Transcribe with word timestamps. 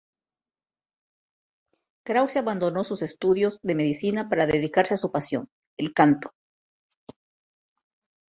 Krause 2.03 2.37
abandonó 2.39 2.83
sus 2.83 3.03
estudios 3.03 3.59
de 3.61 3.75
medicina 3.75 4.29
para 4.29 4.47
dedicarse 4.47 4.95
a 4.95 4.97
su 4.97 5.11
pasión: 5.11 5.47
el 5.77 5.93
canto. 5.93 6.31